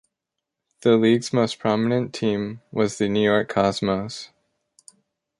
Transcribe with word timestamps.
The 0.81 0.97
league's 0.97 1.31
most 1.31 1.59
prominent 1.59 2.11
team 2.11 2.61
was 2.71 2.97
the 2.97 3.07
New 3.07 3.21
York 3.23 3.49
Cosmos. 3.49 4.31